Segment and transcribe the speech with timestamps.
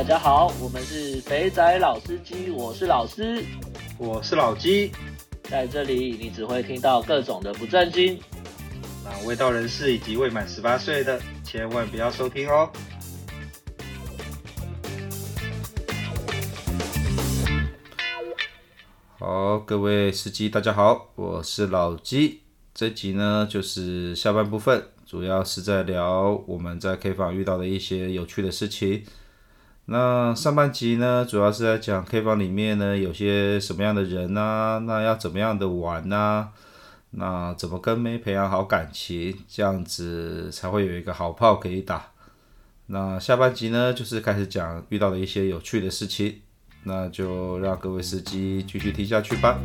[0.00, 3.44] 大家好，我们是肥仔老司机，我是老师，
[3.98, 4.90] 我是老鸡，
[5.42, 8.18] 在这里你只会听到各种的不正经，
[9.04, 12.70] 那未到人士以及未满十八岁的千万不要收听哦。
[19.18, 22.40] 好，各位司机大家好，我是老鸡，
[22.72, 29.04] 这集呢就是下半部分，主要是在聊我们在 K 房遇到的一些有趣的事情。
[29.92, 36.50] 那上半集呢，主要是在讲 K 房里面呢有些什么样的人啊，那要怎么样的玩啊，
[37.10, 42.12] 那怎么跟妹培养好感情，这样子才会有一个好炮可以打。
[42.86, 46.36] 那下半集呢，就是开始讲遇到的一些有趣的事情，
[46.84, 49.58] 那就让各位司机继续听下去吧。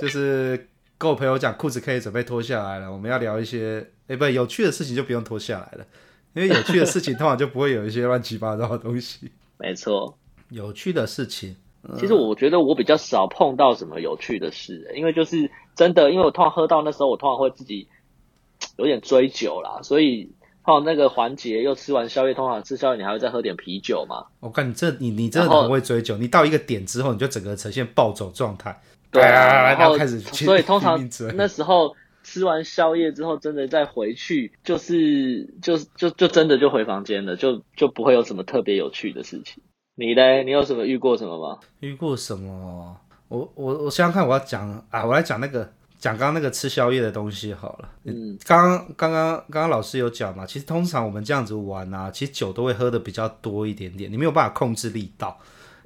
[0.00, 0.68] 就是。
[0.98, 2.92] 跟我朋友讲，裤子可以准备脱下来了。
[2.92, 5.86] 我们要聊一些，哎、欸，不，有趣的事情就不用脱下来了，
[6.34, 9.30] 因为有趣的事情通常就不会有一些乱七八糟的东西。
[9.58, 10.18] 没错，
[10.50, 11.54] 有趣的事情，
[11.84, 17.86] 嗯、其实我觉得我比较少碰到什么有趣的事，因为就是真的，因为我通常喝到那时候，我通常会自己
[18.76, 20.32] 有点追酒啦，所以
[20.66, 24.26] 到那个环节又吃完宵夜，通常吃宵夜你还会再喝点啤酒嘛。
[24.40, 28.80] 我看你这你你真的很会追酒，你到一个点之后，你就整个呈现暴走状态。
[29.10, 39.62] 对啊，然后开始，所以通常那时候吃完宵夜之后，真的再回去，就是就就就真的就回房间了，就就不会有什么特别有趣的事情。
[39.94, 41.58] 你嘞，你有什么遇过什么吗？
[41.80, 42.96] 遇过什么？
[43.28, 47.88] 我我我想想看，我要讲啊，我来讲那个讲刚刚那个吃宵夜的东西好了。
[48.04, 55.38] 嗯，刚刚刚刚刚刚老师有讲嘛，其实通常我们这样子玩啊，其实酒都会喝的比较多一点点，你没有办法控制力道。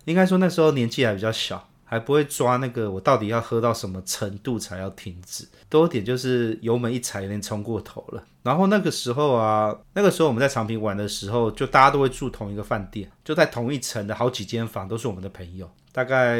[0.04, 1.68] 应该说那时候年纪还比较小。
[1.92, 5.46] 还不会抓那个，我到底要喝到什么程度才要停止？
[5.68, 8.24] 多点就是油门一踩，有点冲过头了。
[8.42, 16.38] 然后那个时候啊，那个时候我们在长平玩的时候，就大家都会住同一个饭店，就在同一层的好几间房都是我们的朋友，大概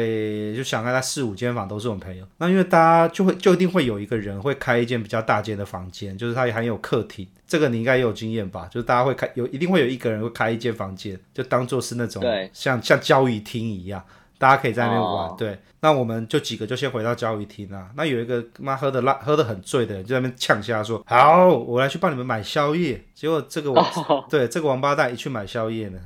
[0.55, 2.27] 就想看他四五间房都是我们朋友。
[2.39, 7.27] 那因为大家就会就一定会有一个人会开一间比较大间的房间，就是他也还有客厅。
[7.47, 8.67] 这个你应该也有经验吧？
[8.71, 14.03] 就是大家会开有一定会有一个人会开一间房间，就当做是那种像像交易厅一样。
[14.43, 15.37] 大家可以在那边玩，oh.
[15.37, 17.89] 对，那我们就几个就先回到交易厅啦。
[17.95, 24.21] 那有一个妈喝的辣，喝的很醉的人就在那边呛下说：“好，我来去帮你们买宵夜。”结果这个王，oh.
[24.29, 25.99] 对，这个王八蛋一去买宵夜呢，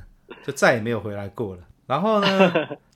[0.46, 1.62] 就再也没有回来过了。
[1.88, 2.52] 然后呢，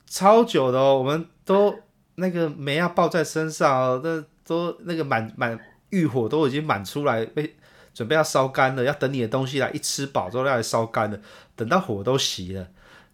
[0.06, 1.74] 超久的哦，我们都
[2.14, 5.58] 那个煤要抱在身上哦，那都那个满满
[5.90, 7.56] 欲火都已经满出来，被
[7.92, 11.18] 准备要烧干了，要等你的东西来一吃饱之后要来烧干了，
[11.56, 12.64] 等到火都熄了。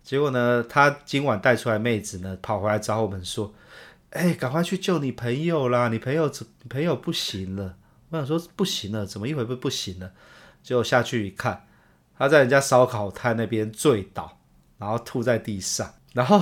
[0.08, 3.52] 结果呢，他今晚带出来妹子呢，跑回来找我们说
[4.08, 5.88] ：“哎，赶快去救你朋友啦！
[5.88, 6.32] 你朋友，
[6.62, 7.76] 你朋友不行了。”
[8.08, 10.10] 我想说不行了，怎么一会不不行了？
[10.62, 11.66] 结果下去一看，
[12.16, 14.38] 他在人家烧烤摊那边醉倒，
[14.78, 15.92] 然后吐在地上。
[16.14, 16.40] 然后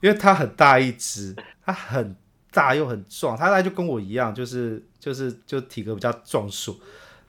[0.00, 1.36] 因为他很大一只，
[1.66, 2.16] 他很
[2.50, 6.74] 大又很壮，他大概就跟我一样，就是就是就体格比较壮硕。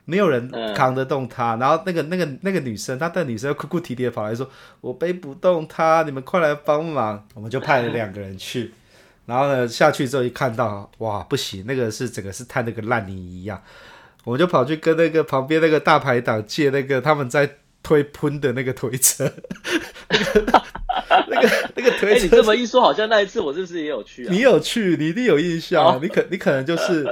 [0.09, 8.71] 没有人扛得动他，嗯、然后那个那个那个女生，她的女生哭哭啼啼的跑来说：“我背不动他，你们快来帮忙。”我们就派了两个人去，
[9.25, 13.61] 然后呢下去之后一看到，哇，不行，那个是整个是摊那个烂泥一样，
[14.23, 19.29] 我们就跑去跟那个旁边那个大排档借那个他们在推喷的那个推车，
[20.07, 20.63] 那个
[21.27, 22.23] 那个那个推车。
[22.23, 24.29] 你这么一说，好像那一次我是不是也有去啊？
[24.31, 27.05] 你有去，你一定有印象，哦、 你可你可能就是。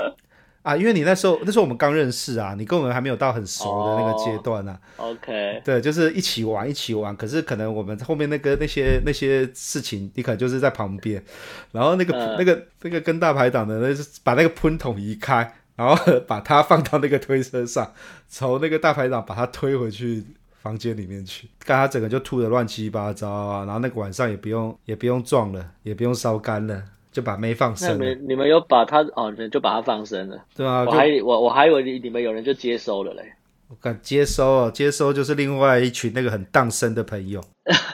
[0.66, 4.98] 啊，因为你那时候那时候我们刚认识啊，你跟我们还没有到很熟的那个阶段呢、啊。
[4.98, 11.24] Oh, OK，对，就是一起玩一起玩，可是可能我们后面那个那些那些事情，你可能就是在旁边，
[11.72, 15.96] 然后那个、uh, 那个那个跟大排档的，那是把那个喷筒移开，然后
[16.26, 17.94] 把它放到那个推车上，
[18.28, 20.24] 从那个大排档把它推回去
[20.64, 26.84] 房间里面去，看他整个就吐的乱七八糟啊，然后那个晚上也不用也不用撞了，也不用烧干了。
[27.16, 27.96] 就把妹放生了。
[27.96, 30.38] 你们你们有把他哦，就把他放生了。
[30.54, 33.24] 对啊，我还我我还以为你你们有人就接收了嘞。
[33.70, 37.42] 我敢接收哦，接收就是另外一群那个很荡生的朋友。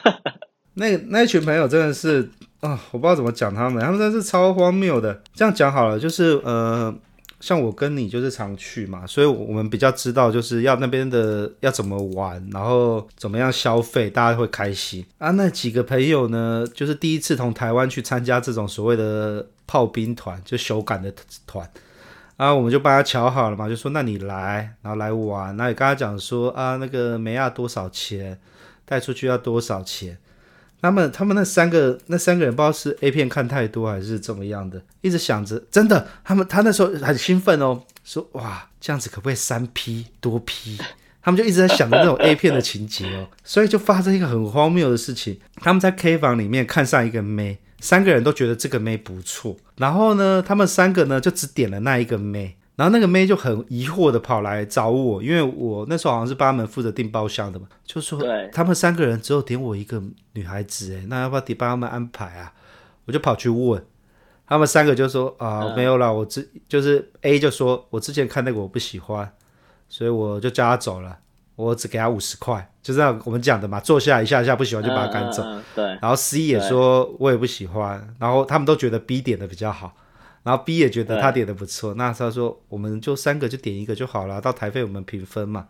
[0.74, 2.28] 那那一群朋友真的是
[2.58, 5.22] 啊、哦，我不知道怎么讲他们，他们真的是超荒谬的。
[5.32, 6.92] 这样讲好了，就是呃。
[7.42, 15.32] 像我跟你就是常去嘛，所以我们比较知道就是要那边的要怎么玩，然后怎么样消费，大家会开心啊。
[15.32, 21.12] 那几个朋友呢，就是第一次从台湾去参加这种所谓的炮兵团，就修改的
[21.44, 21.68] 团
[22.36, 28.38] 啊，我们就帮他瞧好了嘛，就说那你来，然后来玩，那也跟他讲说啊，那个梅亚多少钱，
[28.84, 30.16] 带出去要多少钱。
[30.82, 40.76] 他们他们那三个那三个人不知道是 A 片看太多还是怎么样的，一直想着真的，他们他那时候很兴奋哦，说哇这样子可不可以三 P 多 P？
[41.22, 45.38] 他们就一直在想着那种 A 片的情节哦，所以就发生一个很荒谬的事情。
[45.54, 58.20] 他们在 K 房里面看上一个妹，三个人都觉得这个妹不错，然后呢，他们三个呢就只点了那一个妹，然后那个妹就很疑惑的跑来找我，因为我那时候好像是帮他们负责订包厢的嘛，就说
[58.52, 60.02] 他们三个人只有点我一个
[60.32, 62.52] 女孩子，诶，那要不要得帮他们安排啊？
[63.04, 63.80] 我就跑去问，
[64.48, 69.32] 他们三个就说啊、呃、没有啦，我之就是 A 就说我之前看那个我不喜欢。
[69.88, 71.18] 所以我就叫他走了，
[71.54, 75.42] 我只给他五十块，就这样我们讲的嘛，坐下一下一下不喜欢就把他赶走。
[75.44, 75.84] 嗯嗯、对。
[76.00, 79.94] 然后 C 也说我也不喜欢，然后他们都觉得 B 点的比较好，
[80.42, 85.66] 然后 B 也觉得他点的不错，那他说我们就三个就点一个就好了，到台费我们平分嘛。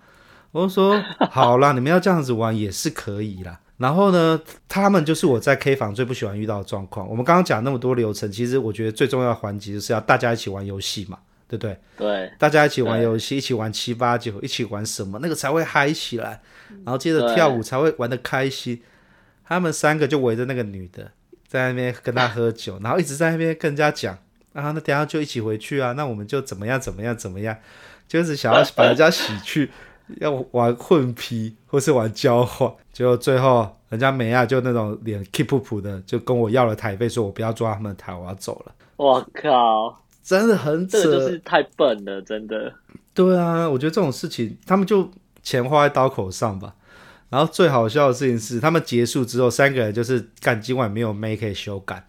[0.50, 3.60] 我说 好啦，你们要这样子玩也是可以啦。
[3.78, 7.08] 然后呢，他们就是我在 K 房最不喜欢遇到的状况。
[7.08, 11.18] 我们刚刚讲那么多流程，其实我觉得最重要的环节就是要大家一起玩游戏嘛。
[11.48, 11.78] 对不对？
[11.98, 16.40] 对，大家一起玩游戏，一起玩七八九，一起玩什么，那个才会嗨起来，
[16.82, 18.80] 然后接着跳舞才会玩的开心。
[19.44, 21.10] 他们三个就围着那个女的，
[21.46, 24.16] 在那边跟她喝酒，然后一直在那边跟人家讲
[24.52, 27.56] 啊，那等下就一起回去啊，那我们就怎么样怎么样怎么样，
[28.06, 29.70] 就是想要把人家洗去，
[30.20, 38.74] 要玩混 P 或是玩交换，结果最后人家美亚就那种脸 keep 噗噗的，就跟我要了台费，说我不要抓他们的台，我要走了。
[38.96, 39.98] 我靠！
[40.22, 42.72] 真的很扯，这个就是太笨了，真的。
[43.14, 45.10] 对啊，我觉得这种事情，他们就
[45.42, 46.74] 钱花在刀口上吧。
[47.28, 52.06] 然后最好笑的事情是，他们结束之后，三个人就是干今晚没有妹可以修改。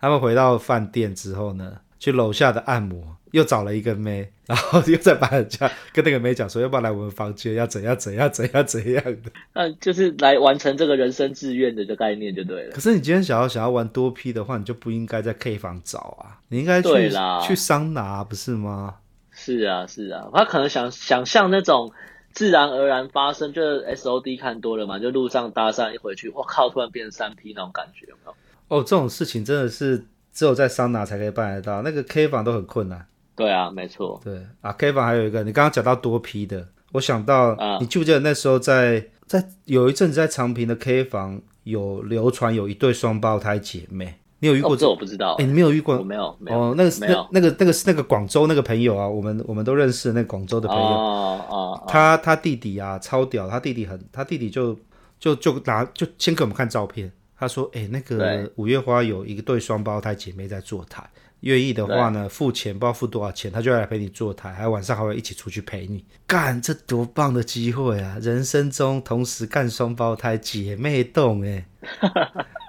[0.00, 3.16] 他们回到饭店之后呢，去楼下的按摩。
[3.32, 12.72] 又找了一个妹，然后又再把人家跟那个妹讲说，要不要来我们房间，要怎样怎样怎样怎样的，那 就是来完成这个人生志愿的这个概念就对了。
[12.72, 18.94] 可是你今天想要想要玩多 P 的话，你就不应该在 K 房找啊，你应该去对啦去桑拿，不是吗？
[19.30, 21.92] 是啊是啊，他可能想想象那种
[22.32, 28.34] 自然而然发生，就是 SOD 看多了嘛，就路上搭讪一回去，我靠，突然变成三 P 那种感觉有没有？
[28.68, 33.06] 哦，这种事情真的是只有在桑拿才可以办得到，那个 K 房都很困难。
[33.34, 34.20] 对啊，没错。
[34.22, 44.72] 对啊，K 房还有一个，你刚刚讲到多批的，我想到，啊、你记不记得那时候在在有一阵子在长平的 K 房有流传有一对双胞胎姐妹，你有遇过？
[44.72, 45.34] 哦、这我不知道。
[45.38, 45.96] 哎，你没有遇过？
[45.96, 46.36] 我没有。
[46.40, 50.82] 没有哦，那个是没有那那个那个是那个广州那个朋友啊，我们我们都认识那个广州的朋友。
[50.82, 51.84] 哦哦。
[51.86, 54.76] 他他弟弟啊，超屌，他弟弟很，他弟弟就
[55.20, 61.08] 就就拿就先给我们看照片，他说，哎，那个五月花有一个对双胞胎姐妹在坐台。
[61.42, 66.04] 愿意的话呢，付钱不知道付多少钱，他就要来陪你坐台，还有晚上还会一起出去陪你。
[66.26, 68.18] 干，这多棒的机会啊！
[68.20, 71.64] 人生中同时干双胞胎姐妹洞，哎，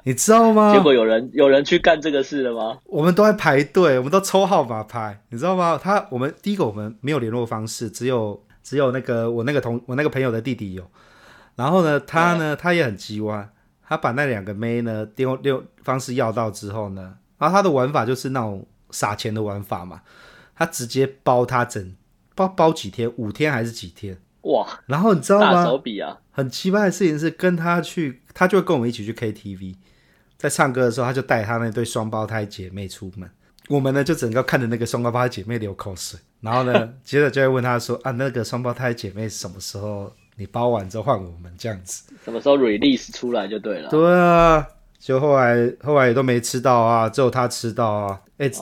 [0.05, 0.71] 你知道吗？
[0.71, 2.77] 结果有人有人去干这个事了吗？
[2.85, 5.79] 我们都在排队，我们都抽号码牌，你知道吗？
[5.81, 10.87] 他我们第一个我们没有联络方式，只有只有那个我那个同我那个朋友的弟弟有。
[11.55, 13.49] 然后呢，他呢他也很机弯，
[13.89, 17.15] 他把那两个妹呢电话电方式要到之后呢。
[17.39, 20.01] 然后他的玩法就是那种撒钱的玩法嘛，
[20.55, 21.95] 他直接包他整
[22.35, 24.17] 包包几天，五天还是几天？
[24.41, 24.67] 哇！
[24.85, 25.51] 然后你知道吗？
[25.53, 26.19] 大手笔啊！
[26.31, 29.75] 很奇怪的事情是，跟他去，他就会跟我们一起去 KTV，
[30.37, 33.29] 在唱歌的时候，他就带他那对双胞胎姐妹出门，
[33.69, 42.11] 我们呢就整个看着那个双胞胎姐妹流口水，然后呢， 接着就会问他说：“啊，那个双胞胎姐妹什么时候你包完之后换我们这样子？
[42.25, 44.65] 什么时候 release 出来就对了。”对啊。
[44.97, 48.19] 就后来后来也都没吃到啊，只有他吃到啊。
[48.37, 48.59] 哎、欸，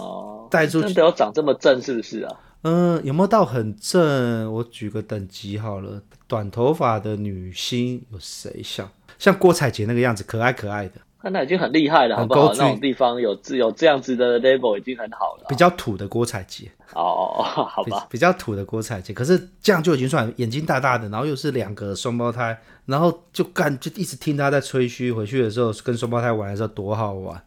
[0.52, 2.36] 带、哦、出去真的有长这么正是不是啊？
[2.62, 4.54] 嗯，有没有到很正？
[4.54, 8.88] 我举个等级好了，短头发的女星有谁像？
[9.18, 11.02] 像郭采洁那个样子，可爱可爱的。
[11.30, 12.54] 那已经很厉害了，好不好？
[12.54, 15.46] 那种地方有有这样子的 level 已经很好了。
[15.50, 16.72] 比较土的郭采洁。
[16.94, 18.14] 哦哦哦， 好吧比。
[18.14, 27.42] 比较土的郭采洁，可是这样就已经算眼睛大大的，然后又是两个双胞胎，然后就干就一直听他在吹嘘，回去的时候跟双胞胎玩的时候多好玩，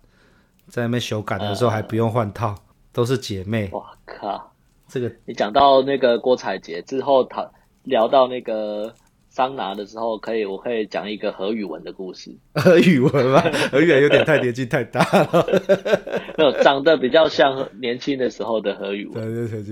[0.69, 2.59] 在那边修改的时候还不用换套，呃、
[2.93, 3.69] 都是姐妹。
[3.73, 4.53] 哇靠！
[4.89, 7.51] 这个你讲到那个郭采洁之后，他
[7.85, 8.95] 聊到那个。
[9.31, 12.37] 桑拿的时候，可以，我可以讲一个何宇文的故事。
[12.55, 13.41] 何宇文吗？
[13.71, 15.47] 何宇文有点太年纪太大了，
[16.37, 19.49] 没有长得比较像年轻的时候的何宇文。
[19.49, 19.63] 对对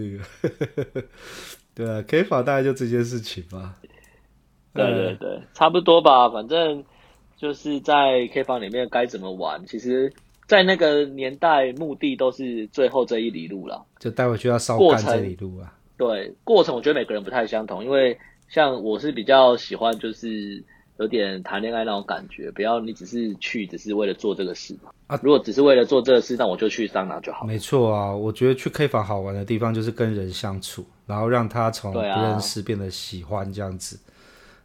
[0.95, 1.03] 对，
[1.75, 3.75] 对啊，K 房大概就这件事情吧。
[4.75, 6.31] 对对对，差不多吧。
[6.31, 6.85] 反正
[7.37, 10.13] 就是在 K 房里面该怎么玩，其实，
[10.47, 15.75] 在那个年代，目的都是最后这一里路了，就待会就要烧干这里路啊。
[15.97, 18.17] 对，过程我觉得每个人不太相同，因为。
[18.49, 20.63] 像我是比较喜欢，就是
[20.99, 24.77] 有点谈恋爱那种感觉，不要你只是去只是为了做这个事
[25.07, 25.19] 啊。
[25.23, 27.47] 如果只是为了做这个事，那我就去桑拿就好。
[27.47, 33.99] 没错啊，我觉得去 K 房好玩的地方就是跟人相处，然后让他从不认识变得喜欢这样子，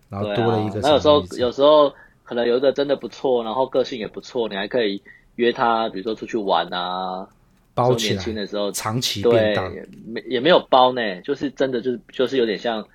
[0.10, 0.80] 啊、然后多了一个。
[0.82, 5.02] 那有时候有时候可能有一个真的不错，然后个性也不错，你还可以
[5.36, 7.28] 约他，比如说出去玩啊。
[7.76, 9.68] 包起来，年轻的时候长期变大，
[10.06, 12.88] 没也没有包呢，就是真的就是就是有点像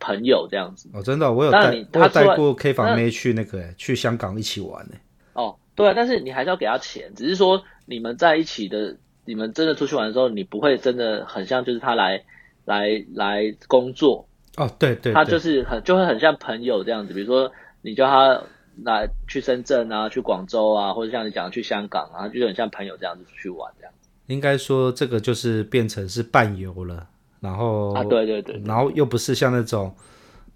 [0.00, 0.88] 朋友这样子。
[0.92, 4.94] 哦，真的、哦，我有带他带过 K 房妹去那个去香港一起玩呢。
[5.32, 12.24] 哦，对啊，但是你还是要给他钱，只是说你们在一起的，你们真的出去玩的时候，你不会真的很像就是他来
[12.64, 14.28] 来来工作。
[14.56, 17.52] 哦，对对，对，他就是很就会很像朋友这样子，比如说
[17.82, 18.42] 你叫他。
[18.84, 24.08] 来去深圳啊，去广州啊，或者像你讲的去香港啊，就很像朋友这样子出去玩这样子。
[24.28, 27.08] 应该说这个就是变成是伴游了，
[27.40, 29.94] 然后啊，对对对，然后又不是像那种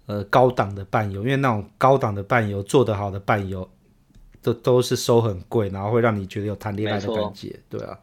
[0.05, 3.67] 呃高档的伴游，因为那种高档的伴游做得好的伴游
[4.41, 7.97] 都都是收很贵，然后会让你觉得有谈恋爱的感觉，对啊，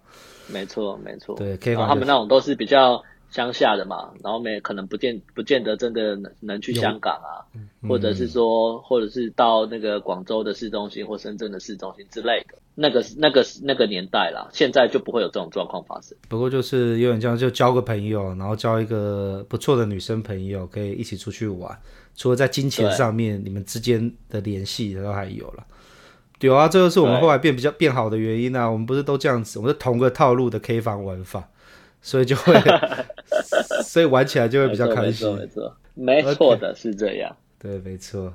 [0.48, 1.74] 没错没错，对，可以。
[1.74, 3.02] 他们那种都是比较。
[3.30, 16.18] 乡下的嘛，然后没可能不见不见得真的能能去香港啊，嗯、或者是说，或者是到那个广州的市中心或深圳的市中心之类的，那个那个那个年代啦，现在就不会有这种状况发生。
[16.28, 21.78] 不过就是有点这样，就交个朋友，然后交一个不错的女生朋友，可以一起出去玩。
[22.16, 25.64] 除了在金钱上面，你们之间的联系都还有了。
[26.40, 28.68] 有啊，这就是我们后来变比较变好的原因啊。
[28.68, 31.48] 我们不是都这样子，我们是同个套路的 K 房玩法。
[32.02, 32.54] 所以就会，
[33.84, 35.30] 所以玩起来就会比较开心。
[35.36, 37.34] 没错，没错，没错的.是这样。
[37.58, 38.32] 对，没错。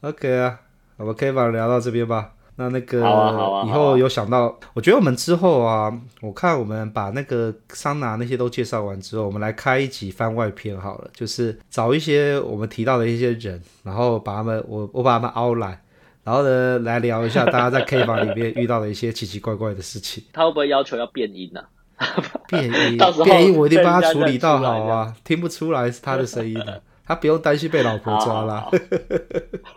[0.00, 0.60] OK 啊，
[0.96, 2.32] 我们可以把聊到这边吧。
[2.56, 5.90] 那那个、啊啊、以后有想到、啊，我觉得我们之后啊，
[6.20, 15.82] 我看我们把那个桑拿那些都介绍完之后，我们来开一集番外篇好了，就是找一些我们提到的一些人，然后把他们，我我把他们凹来，
[16.24, 20.22] 然后呢来聊一下大家在 K 房里面遇到的一些奇奇怪怪的事情。
[20.32, 21.66] 他会不会要求要变音呢、啊？
[22.48, 25.14] 变音，我一定帮他处理到好啊！
[25.24, 28.60] 听不出来是他的声音的，他不用担心被老婆抓了。
[28.62, 28.70] 好，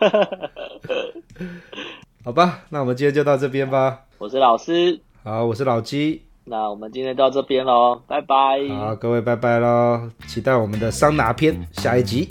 [0.08, 0.26] 好，
[2.26, 4.00] 好吧，那我们今天就到这边吧。
[4.18, 6.22] 我是老师，好，我是老鸡。
[6.44, 8.36] 那我们今天到这边喽，拜拜。
[8.68, 12.28] 好，各位拜拜喽，期待我们的桑拿篇下一集。